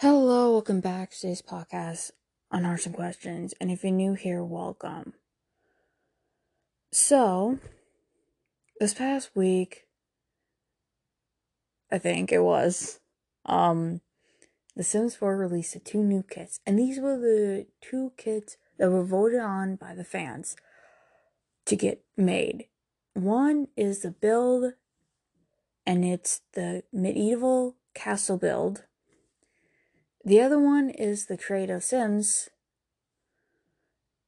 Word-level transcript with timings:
Hello, 0.00 0.52
welcome 0.52 0.80
back 0.80 1.12
to 1.12 1.20
today's 1.20 1.40
podcast 1.40 2.10
on 2.50 2.64
Hearts 2.64 2.84
and 2.84 2.94
Questions. 2.94 3.54
And 3.58 3.70
if 3.70 3.82
you're 3.82 3.90
new 3.90 4.12
here, 4.12 4.44
welcome. 4.44 5.14
So, 6.92 7.60
this 8.78 8.92
past 8.92 9.30
week, 9.34 9.86
I 11.90 11.96
think 11.96 12.30
it 12.30 12.40
was, 12.40 13.00
um, 13.46 14.02
The 14.76 14.84
Sims 14.84 15.14
4 15.16 15.34
released 15.34 15.82
two 15.86 16.02
new 16.02 16.22
kits. 16.22 16.60
And 16.66 16.78
these 16.78 17.00
were 17.00 17.16
the 17.16 17.66
two 17.80 18.12
kits 18.18 18.58
that 18.76 18.90
were 18.90 19.02
voted 19.02 19.40
on 19.40 19.76
by 19.76 19.94
the 19.94 20.04
fans 20.04 20.56
to 21.64 21.74
get 21.74 22.04
made. 22.18 22.68
One 23.14 23.68
is 23.78 24.00
the 24.00 24.10
build, 24.10 24.74
and 25.86 26.04
it's 26.04 26.42
the 26.52 26.82
medieval 26.92 27.76
castle 27.94 28.36
build. 28.36 28.84
The 30.26 30.40
other 30.40 30.58
one 30.58 30.90
is 30.90 31.26
the 31.26 31.36
of 31.70 31.84
Sims, 31.84 32.50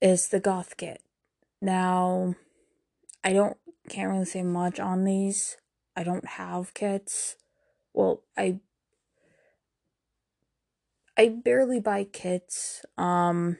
is 0.00 0.28
the 0.28 0.38
Goth 0.38 0.76
kit. 0.76 1.02
Now, 1.60 2.36
I 3.24 3.32
don't 3.32 3.56
can't 3.88 4.12
really 4.12 4.24
say 4.24 4.44
much 4.44 4.78
on 4.78 5.02
these. 5.02 5.56
I 5.96 6.04
don't 6.04 6.24
have 6.24 6.72
kits. 6.72 7.34
Well, 7.94 8.22
I 8.36 8.60
I 11.16 11.30
barely 11.30 11.80
buy 11.80 12.04
kits. 12.04 12.86
Um 12.96 13.58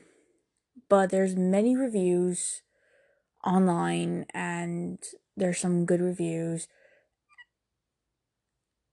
but 0.88 1.10
there's 1.10 1.34
many 1.34 1.76
reviews 1.76 2.62
online 3.44 4.26
and 4.32 5.02
there's 5.36 5.58
some 5.58 5.84
good 5.84 6.00
reviews 6.00 6.68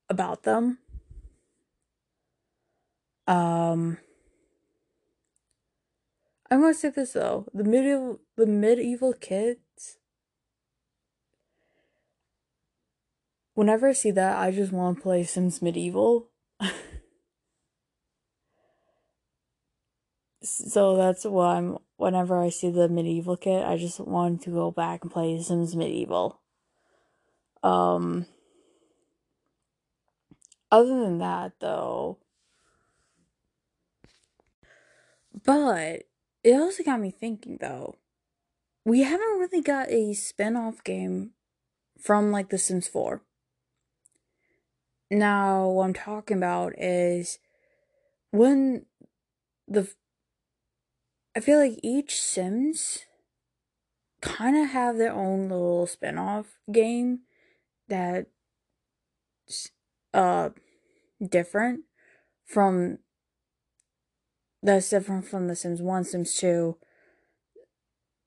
about 0.10 0.42
them. 0.42 0.80
Um 3.28 3.98
I'm 6.50 6.62
gonna 6.62 6.74
say 6.74 6.90
this 6.90 7.14
though. 7.14 7.48
The 7.54 7.64
medieval 7.64 8.20
the 8.38 8.46
medieval 8.46 9.14
kits 9.14 9.98
whenever 13.56 13.88
I 13.88 13.94
see 13.94 14.12
that 14.12 14.38
I 14.38 14.52
just 14.52 14.72
wanna 14.72 15.00
play 15.00 15.24
Sims 15.24 15.62
Medieval. 15.62 16.30
so 20.44 20.96
that's 20.96 21.26
why 21.26 21.56
I'm 21.58 21.80
whenever 21.98 22.40
I 22.42 22.50
see 22.50 22.70
the 22.70 22.88
medieval 22.90 23.38
kit, 23.38 23.66
I 23.66 23.78
just 23.78 24.00
want 24.00 24.44
to 24.44 24.52
go 24.52 24.70
back 24.70 25.02
and 25.02 25.12
play 25.12 25.42
Sims 25.42 25.76
Medieval. 25.76 26.42
Um 27.64 28.28
other 30.72 31.02
than 31.02 31.18
that 31.20 31.54
though 31.60 32.20
but 35.46 36.04
it 36.44 36.54
also 36.54 36.84
got 36.84 37.00
me 37.00 37.12
thinking 37.12 37.58
though. 37.62 37.96
We 38.84 39.02
haven't 39.02 39.40
really 39.40 39.62
got 39.62 39.90
a 39.90 40.14
spin-off 40.14 40.84
game 40.84 41.32
from 42.00 42.32
like 42.32 42.50
The 42.50 42.58
Sims 42.58 42.88
4. 42.88 43.22
Now, 45.10 45.68
what 45.70 45.86
I'm 45.86 45.94
talking 45.94 46.38
about 46.38 46.74
is 46.78 47.40
when 48.32 48.86
the 49.68 49.88
I 51.36 51.40
feel 51.40 51.60
like 51.60 51.80
each 51.84 52.22
Sims 52.22 53.00
kind 54.22 54.58
of 54.58 54.70
have 54.70 54.98
their 54.98 55.14
own 55.14 55.50
little 55.50 55.86
spin-off 55.86 56.58
game 56.72 57.20
that 57.88 58.28
uh 60.14 60.50
different 61.28 61.82
from 62.46 63.00
that's 64.66 64.90
different 64.90 65.26
from 65.26 65.48
the 65.48 65.56
Sims 65.56 65.82
1, 65.82 66.04
Sims 66.06 66.34
2, 66.36 66.76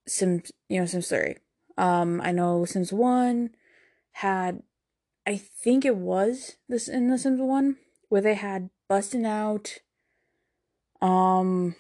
Sims, 0.07 0.53
you 0.69 0.79
know, 0.79 0.87
Sims 0.87 1.09
3. 1.09 1.35
Um, 1.77 2.21
I 2.21 2.31
know 2.31 2.65
Sims 2.65 2.93
1 2.93 3.51
had, 4.13 4.63
I 5.27 5.37
think 5.37 5.85
it 5.85 5.97
was 5.97 6.57
this 6.69 6.87
in 6.87 7.09
the 7.09 7.19
Sims 7.19 7.41
1, 7.41 7.77
where 8.09 8.21
they 8.21 8.35
had 8.35 8.71
Busting 8.89 9.27
Out, 9.27 9.79
um, 11.03 11.75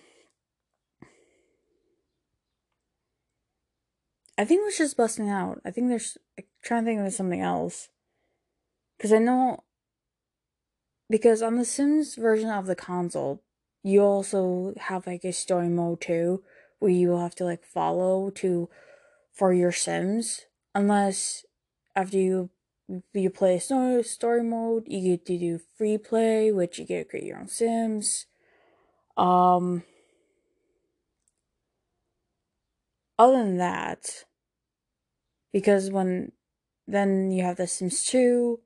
I 4.36 4.44
think 4.44 4.62
it 4.62 4.64
was 4.64 4.78
just 4.78 4.96
Busting 4.96 5.28
Out. 5.28 5.60
I 5.64 5.70
think 5.70 5.88
there's, 5.88 6.18
I'm 6.36 6.44
trying 6.62 6.84
to 6.84 6.90
think 6.90 7.00
of 7.00 7.12
something 7.12 7.40
else. 7.40 7.88
Because 8.96 9.12
I 9.12 9.18
know, 9.18 9.62
because 11.08 11.42
on 11.42 11.56
the 11.56 11.64
Sims 11.64 12.16
version 12.16 12.50
of 12.50 12.66
the 12.66 12.76
console, 12.76 13.42
you 13.88 14.02
also 14.02 14.74
have 14.76 15.06
like 15.06 15.24
a 15.24 15.32
story 15.32 15.68
mode 15.68 16.00
too 16.00 16.42
where 16.78 16.90
you 16.90 17.08
will 17.08 17.22
have 17.22 17.34
to 17.36 17.44
like 17.44 17.64
follow 17.64 18.30
to 18.30 18.68
for 19.32 19.52
your 19.52 19.72
sims. 19.72 20.42
Unless 20.74 21.46
after 21.96 22.18
you 22.18 22.50
you 23.12 23.30
play 23.30 23.58
story 23.58 24.02
story 24.02 24.42
mode 24.42 24.84
you 24.86 25.16
get 25.16 25.26
to 25.26 25.38
do 25.38 25.60
free 25.76 25.98
play 25.98 26.50
which 26.50 26.78
you 26.78 26.86
get 26.86 27.04
to 27.04 27.08
create 27.10 27.26
your 27.26 27.38
own 27.38 27.48
sims. 27.48 28.26
Um 29.16 29.84
other 33.18 33.38
than 33.38 33.56
that 33.56 34.24
because 35.52 35.90
when 35.90 36.32
then 36.86 37.30
you 37.30 37.42
have 37.42 37.56
the 37.56 37.66
sims 37.66 38.04
2 38.04 38.60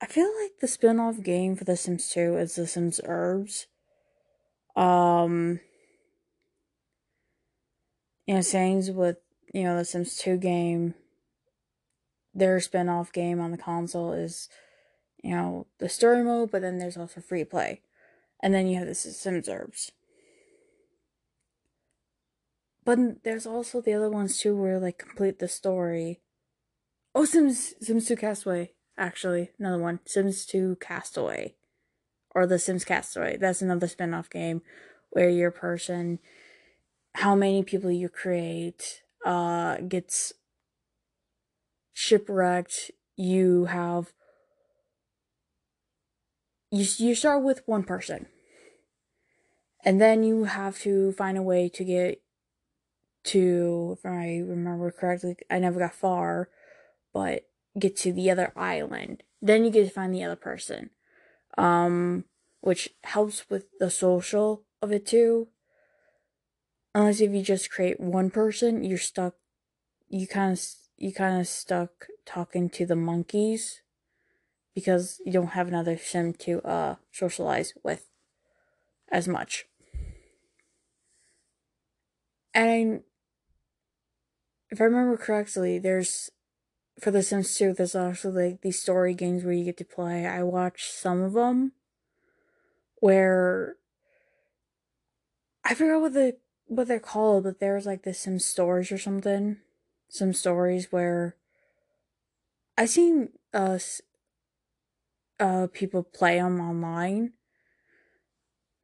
i 0.00 0.06
feel 0.06 0.30
like 0.42 0.52
the 0.60 0.68
spin-off 0.68 1.20
game 1.22 1.56
for 1.56 1.64
the 1.64 1.76
sims 1.76 2.08
2 2.10 2.36
is 2.36 2.54
the 2.54 2.66
sims 2.66 3.00
Urbz 3.04 3.66
um, 4.76 5.60
you 8.26 8.34
know, 8.34 8.40
sayings 8.42 8.90
with, 8.90 9.16
you 9.52 9.64
know, 9.64 9.76
the 9.76 9.84
Sims 9.84 10.16
2 10.18 10.36
game, 10.36 10.94
their 12.34 12.60
spin 12.60 12.88
off 12.88 13.12
game 13.12 13.40
on 13.40 13.50
the 13.50 13.58
console 13.58 14.12
is, 14.12 14.48
you 15.22 15.34
know, 15.34 15.66
the 15.78 15.88
story 15.88 16.22
mode, 16.22 16.50
but 16.50 16.62
then 16.62 16.78
there's 16.78 16.96
also 16.96 17.20
free 17.20 17.44
play. 17.44 17.80
And 18.42 18.52
then 18.52 18.66
you 18.66 18.78
have 18.78 18.86
the 18.86 18.94
Sims 18.94 19.48
Urbz. 19.48 19.90
But 22.84 23.24
there's 23.24 23.46
also 23.46 23.80
the 23.80 23.94
other 23.94 24.10
ones 24.10 24.38
too 24.38 24.56
where 24.56 24.78
like 24.78 24.98
complete 24.98 25.40
the 25.40 25.48
story. 25.48 26.20
Oh, 27.14 27.24
Sims 27.24 27.74
Sims 27.80 28.06
2 28.06 28.14
Castaway, 28.14 28.72
actually, 28.96 29.50
another 29.58 29.82
one. 29.82 29.98
Sims 30.04 30.46
2 30.46 30.76
Castaway 30.80 31.55
or 32.36 32.46
The 32.46 32.58
Sims 32.58 32.84
Castaway. 32.84 33.38
That's 33.38 33.62
another 33.62 33.88
spin-off 33.88 34.28
game 34.28 34.60
where 35.08 35.30
your 35.30 35.50
person 35.50 36.18
how 37.14 37.34
many 37.34 37.62
people 37.62 37.90
you 37.90 38.10
create 38.10 39.00
uh 39.24 39.78
gets 39.78 40.34
shipwrecked. 41.94 42.90
You 43.16 43.64
have 43.64 44.12
you 46.70 46.84
you 46.98 47.14
start 47.14 47.42
with 47.42 47.62
one 47.64 47.84
person. 47.84 48.26
And 49.82 49.98
then 49.98 50.22
you 50.22 50.44
have 50.44 50.78
to 50.80 51.12
find 51.12 51.38
a 51.38 51.42
way 51.42 51.70
to 51.70 51.84
get 51.84 52.20
to 53.24 53.96
if 53.98 54.04
I 54.04 54.42
remember 54.44 54.90
correctly, 54.90 55.36
I 55.50 55.58
never 55.58 55.78
got 55.78 55.94
far, 55.94 56.50
but 57.14 57.48
get 57.78 57.96
to 57.98 58.12
the 58.12 58.30
other 58.30 58.52
island. 58.54 59.22
Then 59.40 59.64
you 59.64 59.70
get 59.70 59.84
to 59.84 59.90
find 59.90 60.12
the 60.12 60.24
other 60.24 60.36
person 60.36 60.90
um, 61.56 62.24
which 62.60 62.90
helps 63.04 63.48
with 63.48 63.66
the 63.78 63.90
social 63.90 64.64
of 64.82 64.92
it 64.92 65.06
too. 65.06 65.48
Unless 66.94 67.20
if 67.20 67.32
you 67.32 67.42
just 67.42 67.70
create 67.70 68.00
one 68.00 68.30
person, 68.30 68.82
you're 68.82 68.98
stuck. 68.98 69.34
You 70.08 70.26
kind 70.26 70.52
of 70.52 70.64
you 70.96 71.12
kind 71.12 71.40
of 71.40 71.46
stuck 71.46 72.06
talking 72.24 72.70
to 72.70 72.86
the 72.86 72.96
monkeys 72.96 73.82
because 74.74 75.20
you 75.24 75.32
don't 75.32 75.48
have 75.58 75.68
another 75.68 75.96
sim 75.98 76.32
to 76.34 76.62
uh 76.62 76.96
socialize 77.12 77.74
with 77.82 78.06
as 79.10 79.28
much. 79.28 79.66
And 82.54 83.02
if 84.70 84.80
I 84.80 84.84
remember 84.84 85.16
correctly, 85.16 85.78
there's 85.78 86.30
for 87.00 87.10
The 87.10 87.22
Sims 87.22 87.54
2, 87.56 87.74
there's 87.74 87.94
also 87.94 88.30
like 88.30 88.62
these 88.62 88.80
story 88.80 89.14
games 89.14 89.44
where 89.44 89.52
you 89.52 89.64
get 89.64 89.76
to 89.78 89.84
play. 89.84 90.26
I 90.26 90.42
watched 90.42 90.92
some 90.92 91.22
of 91.22 91.34
them 91.34 91.72
where 93.00 93.76
I 95.64 95.74
forgot 95.74 96.00
what 96.00 96.14
the 96.14 96.36
what 96.68 96.88
they're 96.88 96.98
called, 96.98 97.44
but 97.44 97.60
there's 97.60 97.86
like 97.86 98.02
the 98.02 98.14
Sims 98.14 98.44
stories 98.44 98.90
or 98.90 98.98
something. 98.98 99.58
Some 100.08 100.32
stories 100.32 100.90
where 100.90 101.36
I 102.78 102.86
seen 102.86 103.30
uh 103.52 103.78
uh 105.38 105.66
people 105.72 106.02
play 106.02 106.36
them 106.36 106.60
online. 106.60 107.34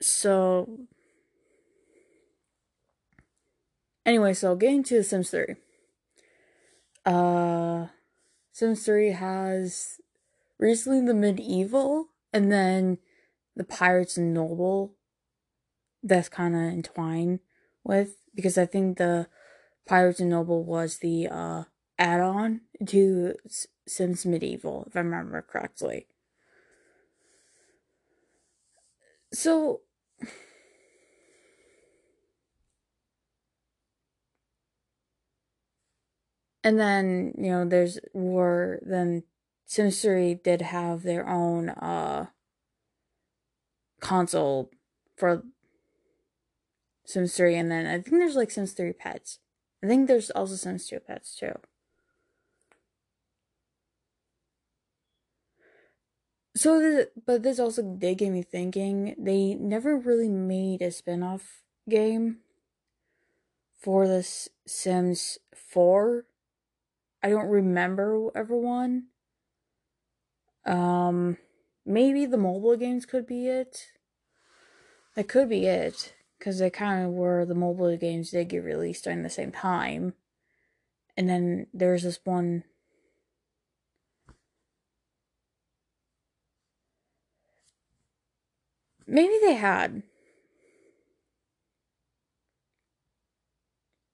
So 0.01 0.81
anyway, 4.05 4.35
so 4.35 4.55
getting 4.55 4.83
to 4.85 4.99
the 4.99 5.05
Sims 5.05 5.31
3. 5.31 5.55
Uh 7.07 7.87
Sims 8.53 8.85
3 8.85 9.13
has 9.13 9.99
recently 10.59 11.05
the 11.05 11.15
medieval 11.15 12.09
and 12.33 12.53
then 12.53 12.99
the 13.57 13.65
Pirates 13.65 14.17
and 14.17 14.35
Noble 14.35 14.95
that's 16.03 16.29
kind 16.29 16.55
of 16.55 16.61
entwined 16.61 17.41
with 17.83 18.17
because 18.35 18.59
I 18.59 18.67
think 18.67 18.99
the 18.99 19.27
Pirates 19.87 20.21
and 20.21 20.31
Noble 20.31 20.65
was 20.65 20.99
the 20.99 21.29
uh, 21.29 21.65
add-on 21.99 22.61
to 22.87 23.35
Sims 23.87 24.25
Medieval, 24.27 24.85
if 24.87 24.97
I 24.97 25.01
remember 25.01 25.43
correctly. 25.43 26.07
So 29.33 29.81
and 36.65 36.79
then 36.79 37.35
you 37.37 37.51
know 37.51 37.65
there's 37.65 37.99
were 38.13 38.81
then 38.83 39.25
Sims 39.67 40.03
3 40.03 40.35
did 40.35 40.63
have 40.63 41.03
their 41.03 41.29
own 41.29 41.71
uh 41.71 42.27
console 44.01 44.71
for 45.17 45.43
Sims 47.05 47.37
3 47.37 47.57
and 47.57 47.71
then 47.71 47.87
I 47.87 48.01
think 48.01 48.19
there's 48.19 48.37
like 48.37 48.51
Sims 48.51 48.73
3 48.73 48.93
pets. 48.93 49.39
I 49.83 49.87
think 49.87 50.07
there's 50.07 50.31
also 50.31 50.55
Sims 50.55 50.87
2 50.87 51.01
pets 51.01 51.35
too. 51.37 51.53
So, 56.55 56.81
this, 56.81 57.07
but 57.27 57.43
this 57.43 57.59
also 57.59 57.83
did 57.83 58.19
get 58.19 58.31
me 58.31 58.43
thinking. 58.43 59.15
They 59.19 59.55
never 59.55 59.97
really 59.97 60.29
made 60.29 60.83
a 60.83 60.91
spin 60.91 61.23
off 61.23 61.63
game 61.89 62.39
for 63.79 64.07
the 64.07 64.23
Sims 64.67 65.39
4. 65.55 66.27
I 67.23 67.31
don't 67.31 67.49
remember 67.49 68.31
ever 68.35 68.57
one. 68.57 69.07
Um, 70.67 71.39
maybe 71.85 72.27
the 72.27 72.37
mobile 72.39 72.77
games 72.77 73.07
could 73.07 73.27
be 73.27 73.49
it. 73.49 73.93
That 75.15 75.29
could 75.29 75.49
be 75.49 75.67
it, 75.67 76.15
because 76.39 76.59
they 76.59 76.71
kind 76.71 77.05
of 77.05 77.13
were 77.13 77.45
the 77.45 77.55
mobile 77.55 77.97
games 77.97 78.31
did 78.31 78.49
get 78.49 78.65
released 78.65 79.05
during 79.05 79.23
the 79.23 79.31
same 79.31 79.53
time. 79.53 80.15
And 81.17 81.29
then 81.29 81.67
there's 81.73 82.03
this 82.03 82.21
one 82.25 82.65
Maybe 89.07 89.39
they 89.41 89.55
had. 89.55 90.03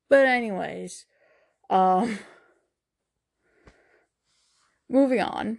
But 0.09 0.27
anyways, 0.27 1.07
um 1.71 2.19
moving 4.89 5.21
on. 5.21 5.59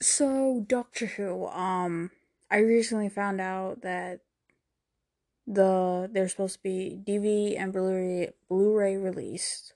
So, 0.00 0.64
Doctor 0.66 1.06
Who, 1.06 1.46
um 1.48 2.10
I 2.50 2.58
recently 2.58 3.08
found 3.08 3.40
out 3.40 3.82
that 3.82 4.20
the 5.46 6.08
there's 6.12 6.32
supposed 6.32 6.56
to 6.56 6.62
be 6.62 6.98
DVD 7.06 7.58
and 7.58 7.72
Blu-ray 7.72 8.32
Blu-ray 8.48 8.96
released 8.96 9.74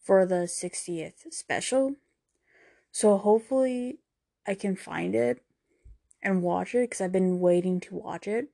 for 0.00 0.26
the 0.26 0.46
60th 0.46 1.32
special. 1.32 1.94
So 2.90 3.16
hopefully 3.18 3.98
I 4.46 4.54
can 4.54 4.74
find 4.74 5.14
it 5.14 5.42
and 6.22 6.42
watch 6.42 6.74
it 6.74 6.90
because 6.90 7.00
I've 7.00 7.12
been 7.12 7.38
waiting 7.40 7.78
to 7.80 7.94
watch 7.94 8.26
it. 8.26 8.48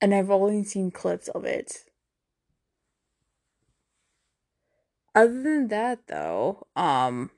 And 0.00 0.14
I've 0.14 0.30
only 0.30 0.62
seen 0.64 0.90
clips 0.90 1.28
of 1.28 1.44
it. 1.44 1.84
Other 5.14 5.42
than 5.42 5.68
that 5.68 6.06
though, 6.08 6.66
um 6.74 7.30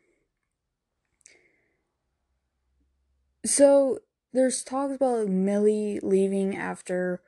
so 3.44 3.98
there's 4.32 4.64
talks 4.64 4.94
about 4.94 5.28
Millie 5.28 6.00
leaving 6.02 6.56
after 6.56 7.20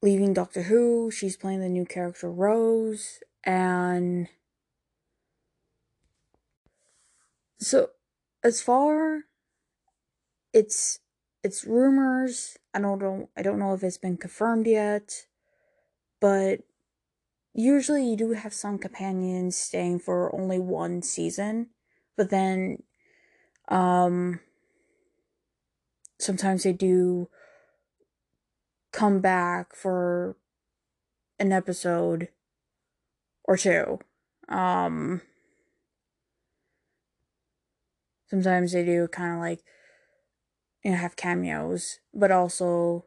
leaving 0.00 0.32
Doctor 0.32 0.62
Who. 0.64 1.10
She's 1.10 1.36
playing 1.36 1.60
the 1.60 1.68
new 1.68 1.84
character 1.84 2.30
Rose 2.30 3.20
and 3.44 4.28
So, 7.62 7.90
as 8.42 8.60
far 8.60 9.22
it's 10.52 10.98
it's 11.44 11.64
rumors. 11.64 12.58
I 12.74 12.80
don't 12.80 12.98
know. 13.00 13.28
I 13.36 13.42
don't 13.42 13.60
know 13.60 13.72
if 13.74 13.84
it's 13.84 13.98
been 13.98 14.16
confirmed 14.16 14.66
yet, 14.66 15.26
but 16.20 16.62
usually 17.54 18.08
you 18.08 18.16
do 18.16 18.32
have 18.32 18.54
some 18.54 18.78
companions 18.78 19.56
staying 19.56 19.98
for 19.98 20.34
only 20.34 20.58
one 20.58 21.02
season, 21.02 21.68
but 22.16 22.30
then 22.30 22.82
um 23.68 24.40
sometimes 26.18 26.62
they 26.62 26.72
do 26.72 27.28
come 28.92 29.20
back 29.20 29.74
for 29.74 30.36
an 31.38 31.52
episode 31.52 32.28
or 33.44 33.56
two. 33.56 33.98
Um 34.48 35.22
sometimes 38.32 38.72
they 38.72 38.84
do 38.84 39.06
kind 39.08 39.34
of 39.34 39.40
like 39.40 39.60
you 40.82 40.90
know 40.90 40.96
have 40.96 41.16
cameos 41.16 42.00
but 42.14 42.30
also 42.30 43.04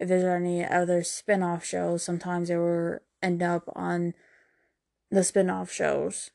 if 0.00 0.08
there's 0.08 0.22
any 0.22 0.64
other 0.64 1.02
spin-off 1.02 1.64
shows 1.64 2.04
sometimes 2.04 2.48
they 2.48 2.56
will 2.56 2.98
end 3.22 3.42
up 3.42 3.64
on 3.74 4.14
the 5.10 5.24
spin-off 5.24 5.70
shows. 5.70 6.30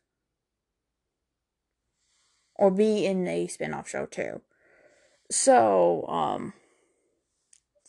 Or 2.55 2.71
be 2.71 3.05
in 3.05 3.27
a 3.27 3.47
spin-off 3.47 3.89
show 3.89 4.05
too. 4.05 4.41
So 5.31 6.05
um 6.07 6.53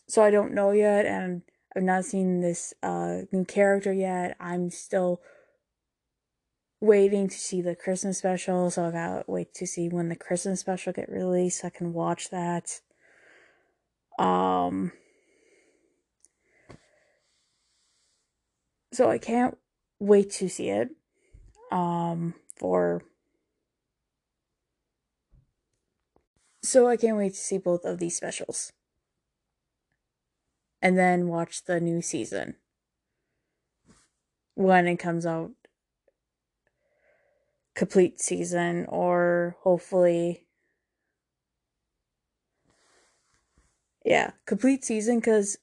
so 0.07 0.23
i 0.23 0.31
don't 0.31 0.53
know 0.53 0.71
yet 0.71 1.07
and 1.07 1.43
i've 1.75 1.83
not 1.83 2.05
seen 2.05 2.41
this 2.41 2.73
uh 2.83 3.23
new 3.33 3.45
character 3.45 3.93
yet. 3.93 4.37
I'm 4.41 4.71
still 4.71 5.21
waiting 6.81 7.29
to 7.29 7.37
see 7.37 7.63
the 7.63 7.75
Christmas 7.75 8.19
special, 8.19 8.71
so 8.71 8.87
I 8.87 8.91
gotta 8.91 9.25
wait 9.27 9.55
to 9.55 9.67
see 9.67 9.89
when 9.89 10.09
the 10.09 10.17
Christmas 10.17 10.61
special 10.61 10.93
get 10.93 11.09
released. 11.11 11.61
So 11.61 11.69
I 11.69 11.71
can 11.71 11.93
watch 11.93 12.31
that. 12.31 12.81
Um 14.19 14.93
so 18.95 19.11
I 19.11 19.19
can't 19.19 19.59
wait 19.99 20.31
to 20.33 20.49
see 20.49 20.69
it. 20.71 20.91
Um 21.71 22.35
for 22.57 23.03
so 26.63 26.89
I 26.89 26.97
can't 26.97 27.17
wait 27.17 27.35
to 27.35 27.41
see 27.41 27.59
both 27.59 27.85
of 27.85 27.99
these 27.99 28.17
specials. 28.17 28.73
And 30.81 30.99
then 30.99 31.29
watch 31.29 31.65
the 31.65 31.81
new 31.81 32.03
season 32.03 32.57
when 34.55 34.87
it 34.87 34.97
comes 34.97 35.27
out 35.27 35.51
complete 37.75 38.21
season 38.21 38.87
or 38.89 39.57
hopefully 39.63 40.47
yeah 44.05 44.31
complete 44.47 44.85
season 44.85 45.19
because 45.19 45.59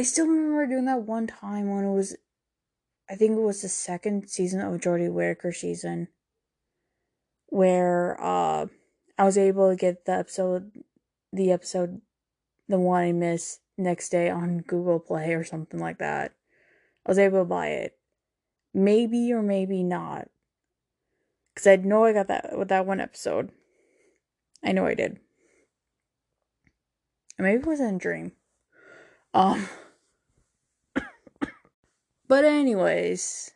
i 0.00 0.02
still 0.02 0.26
remember 0.26 0.66
doing 0.66 0.86
that 0.86 1.02
one 1.02 1.26
time 1.26 1.68
when 1.68 1.84
it 1.84 1.92
was 1.92 2.16
i 3.08 3.14
think 3.14 3.36
it 3.36 3.42
was 3.42 3.62
the 3.62 3.68
second 3.68 4.28
season 4.28 4.60
of 4.60 4.80
Jodie 4.80 5.12
Whittaker 5.12 5.52
season 5.52 6.08
where 7.48 8.16
uh 8.20 8.66
i 9.18 9.24
was 9.24 9.38
able 9.38 9.70
to 9.70 9.76
get 9.76 10.04
the 10.04 10.12
episode 10.12 10.72
the 11.32 11.52
episode 11.52 12.00
the 12.68 12.78
one 12.78 13.02
i 13.02 13.12
missed 13.12 13.60
next 13.76 14.08
day 14.10 14.30
on 14.30 14.58
google 14.58 15.00
play 15.00 15.34
or 15.34 15.44
something 15.44 15.80
like 15.80 15.98
that 15.98 16.32
i 17.06 17.10
was 17.10 17.18
able 17.18 17.40
to 17.40 17.44
buy 17.44 17.68
it 17.68 17.98
maybe 18.72 19.32
or 19.32 19.42
maybe 19.42 19.82
not 19.82 20.28
because 21.60 21.66
I 21.66 21.76
know 21.76 22.04
I 22.04 22.12
got 22.12 22.28
that 22.28 22.56
with 22.56 22.68
that 22.68 22.86
one 22.86 23.00
episode. 23.00 23.50
I 24.64 24.72
know 24.72 24.86
I 24.86 24.94
did. 24.94 25.18
maybe 27.38 27.60
it 27.60 27.66
was 27.66 27.80
in 27.80 27.96
a 27.96 27.98
dream. 27.98 28.32
Um. 29.34 29.68
But 32.30 32.44
anyways. 32.44 33.50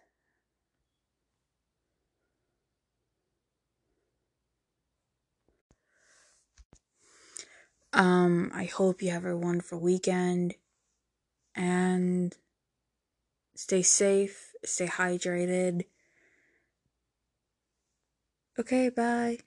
Um, 7.93 8.51
I 8.53 8.65
hope 8.65 9.01
you 9.01 9.13
have 9.13 9.25
a 9.25 9.37
wonderful 9.37 9.79
weekend 9.79 10.57
and 11.55 12.37
stay 13.55 13.83
safe, 13.83 14.51
stay 14.65 14.89
hydrated 14.89 15.85
Okay, 18.59 18.89
bye. 18.91 19.39